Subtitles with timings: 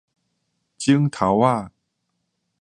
[0.79, 1.71] 指頭仔